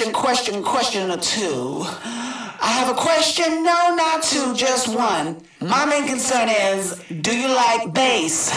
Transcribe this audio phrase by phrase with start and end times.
[0.00, 1.84] question, question, question or two.
[2.62, 5.36] I have a question, no, not two, just one.
[5.60, 8.48] My main concern is, do you like bass?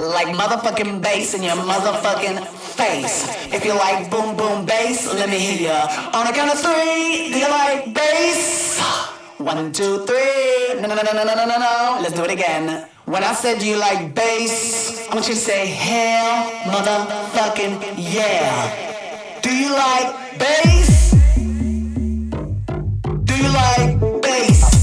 [0.00, 3.28] Like motherfucking bass in your motherfucking face.
[3.52, 6.10] If you like boom boom bass, let me hear ya.
[6.14, 8.80] On a count of three, do you like bass?
[9.36, 10.80] One, two, three.
[10.80, 11.98] No, no, no, no, no, no, no, no.
[12.00, 12.88] Let's do it again.
[13.04, 18.87] When I said do you like bass, I want you to say hell, motherfucking yeah.
[19.48, 21.12] Like bass?
[23.24, 24.77] Do you like bass?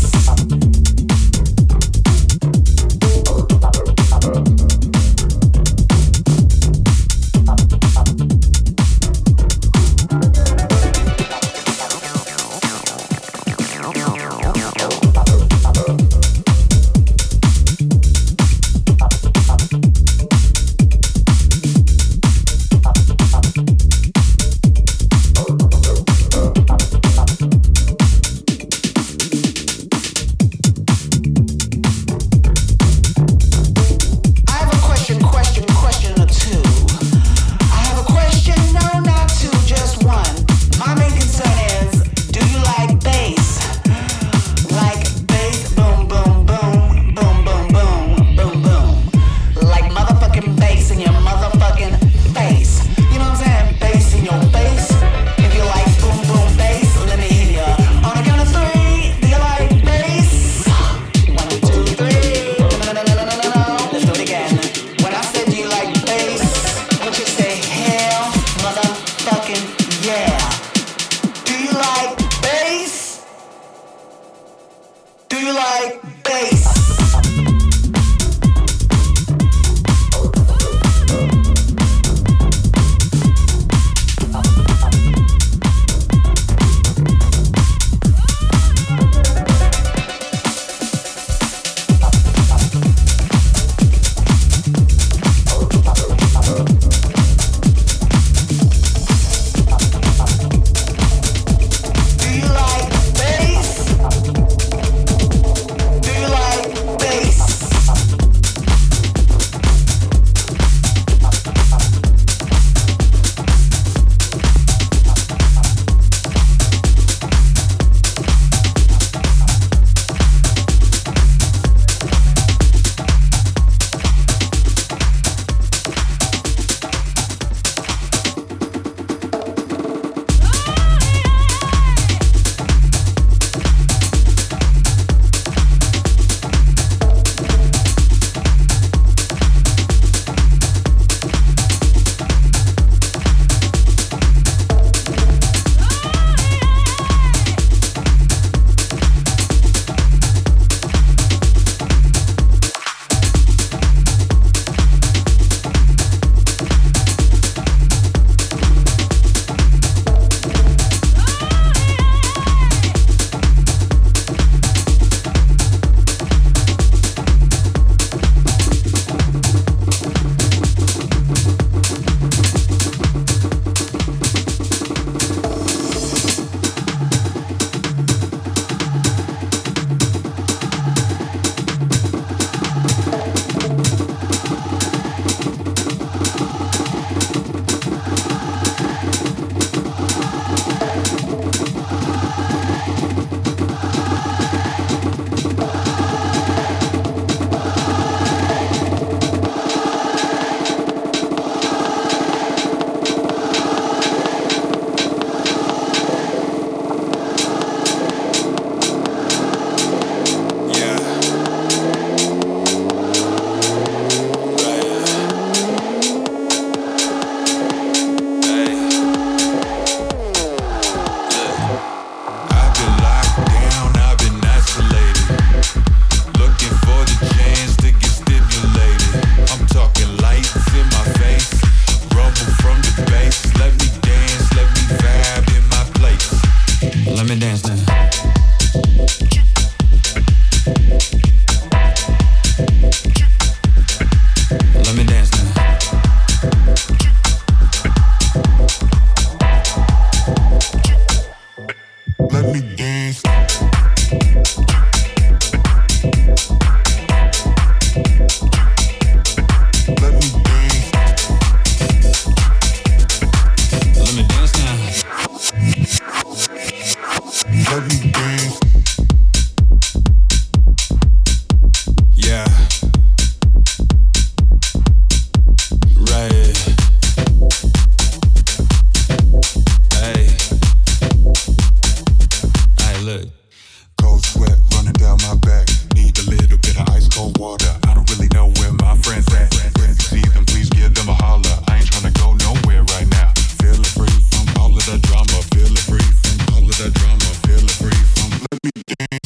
[298.65, 299.24] me down.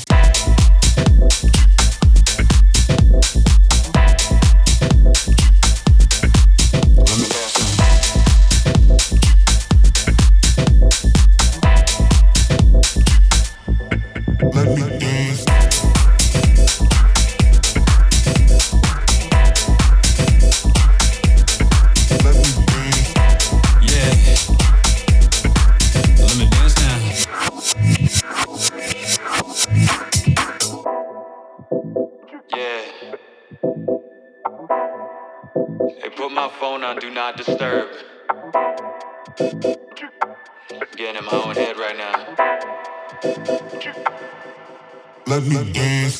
[45.30, 46.20] Let me dance.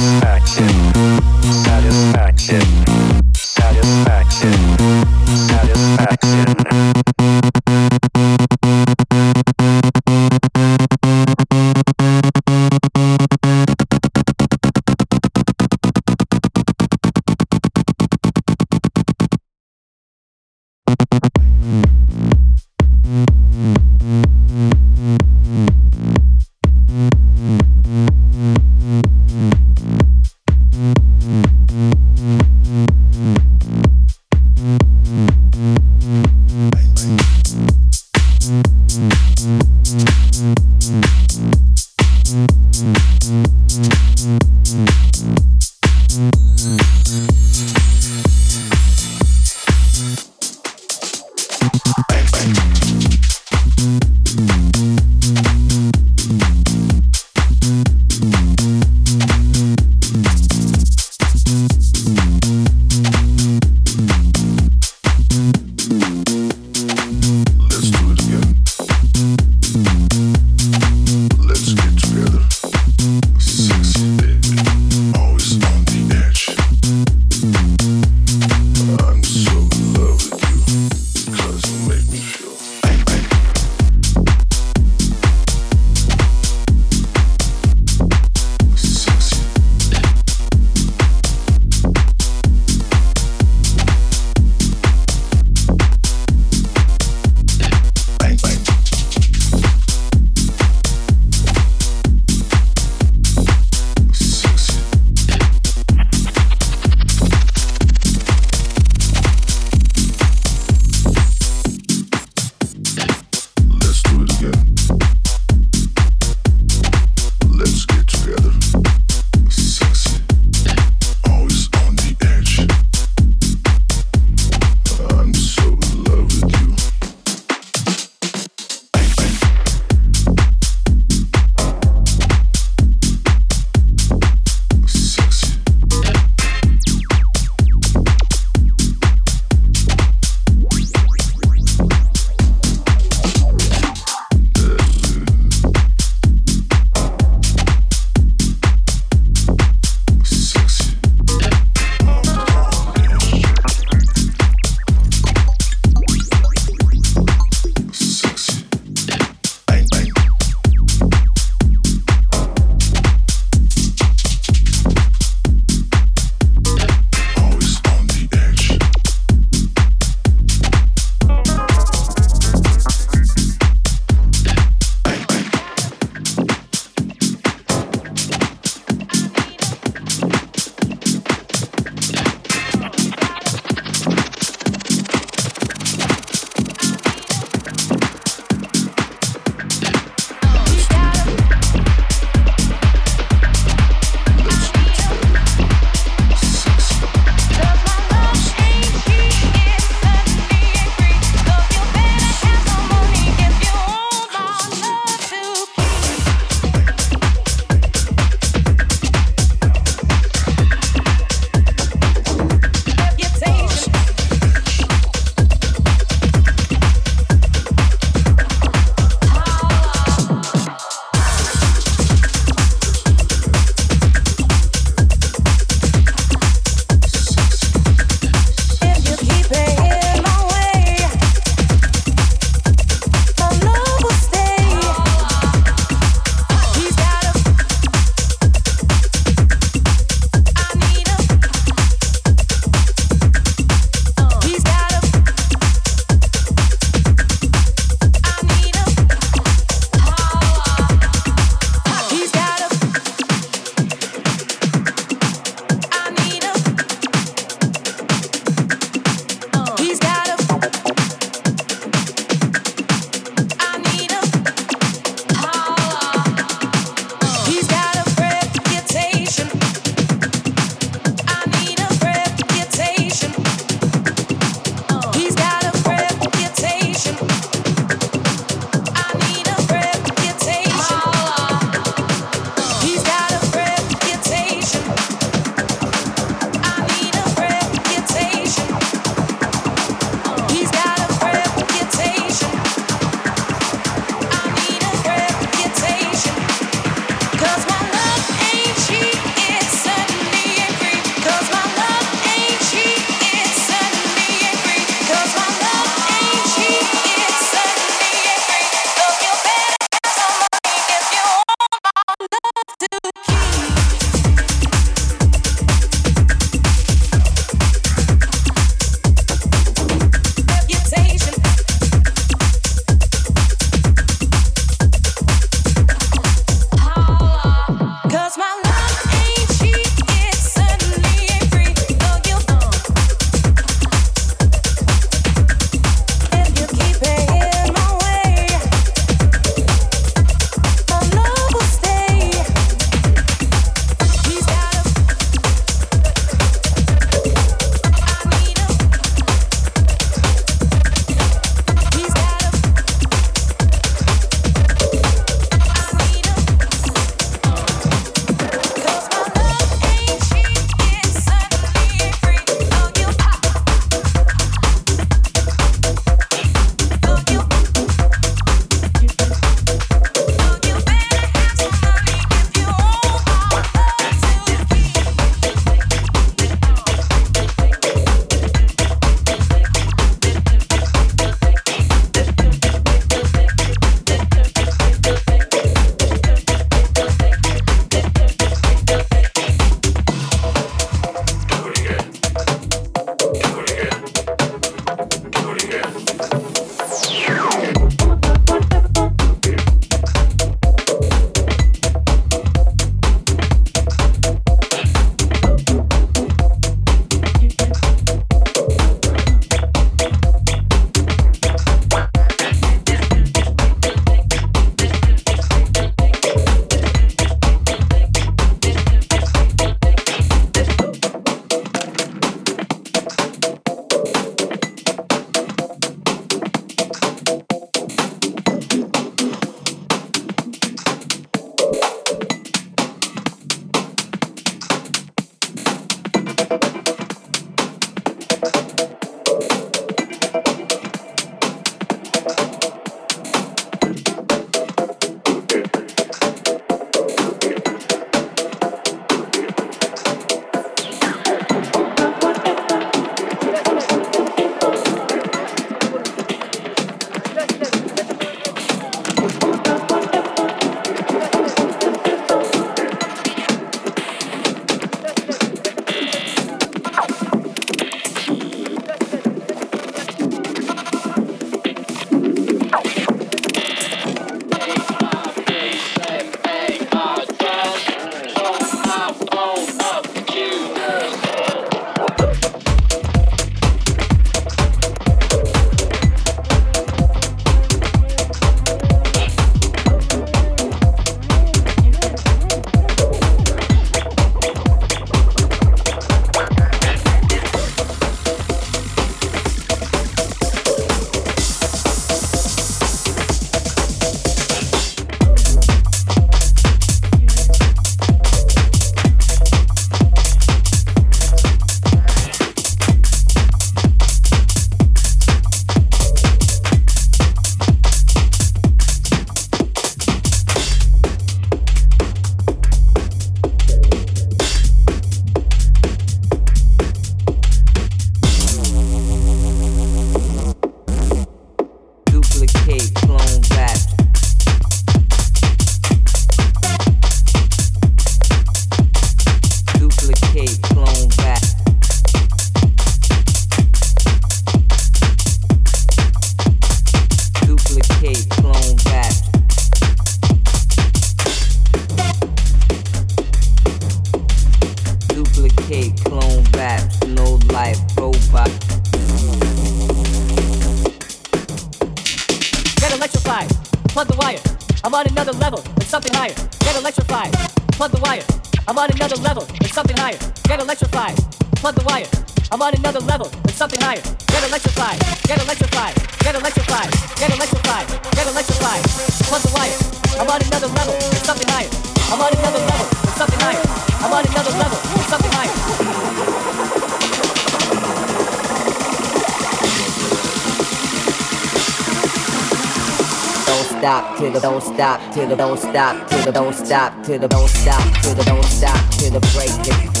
[594.80, 598.24] stop to the don't stop to the don't stop to the don't stop to the
[598.24, 600.00] don't stop to the break it.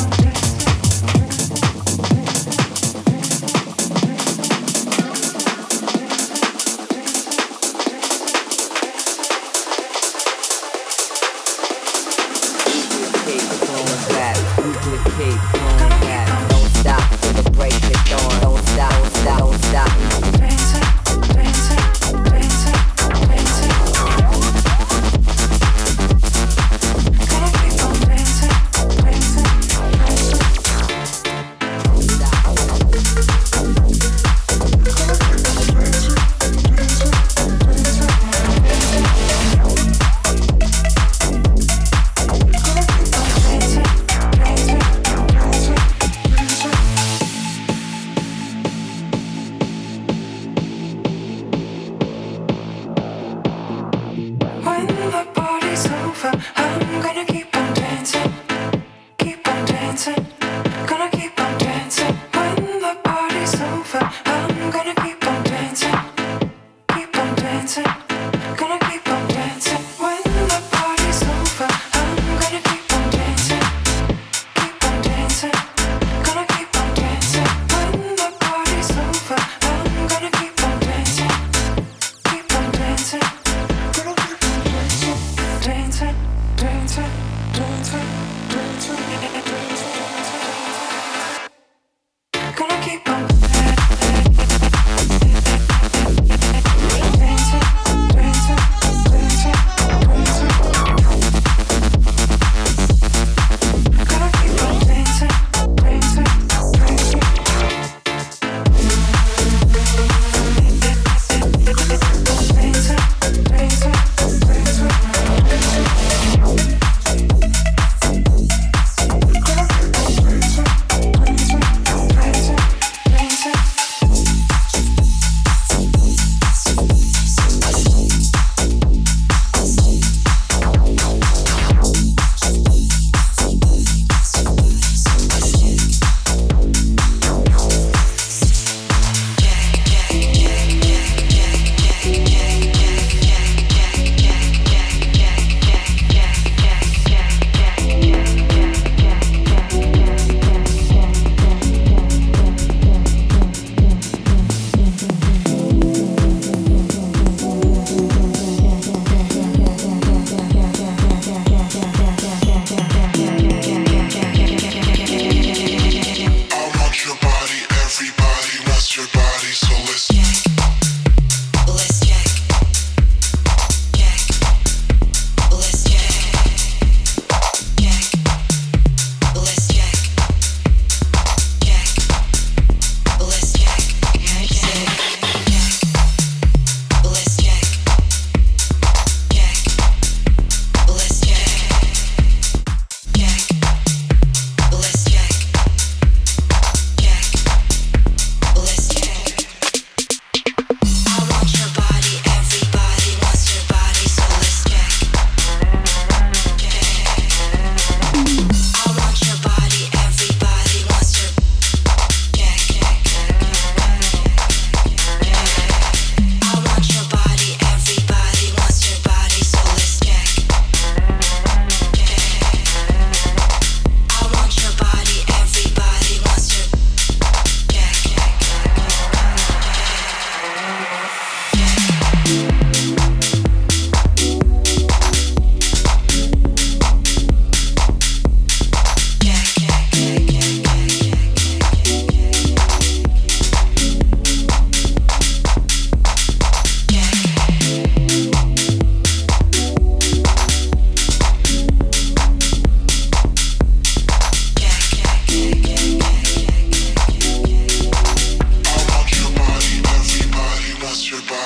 [14.62, 15.59] Duplicate.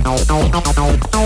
[0.04, 1.21] no, no, no, no,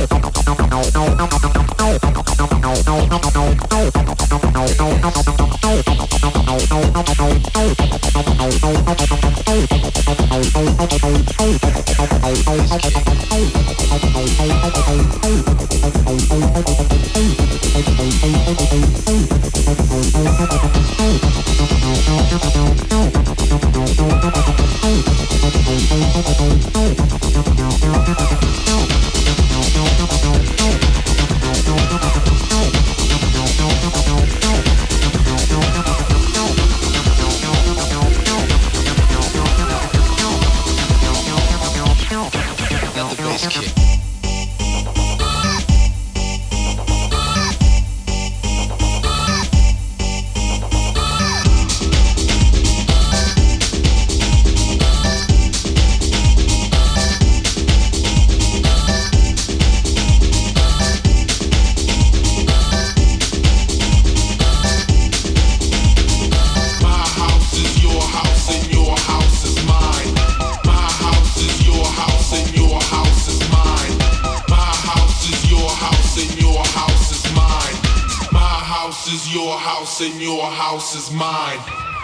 [79.95, 81.94] house and your house is mine.